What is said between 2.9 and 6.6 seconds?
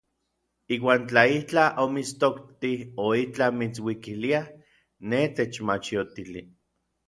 o itlaj mitsuikilia, nej techmachiotili.